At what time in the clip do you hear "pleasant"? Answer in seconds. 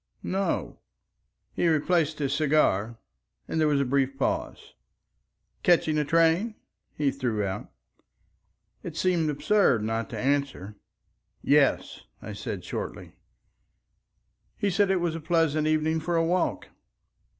15.21-15.67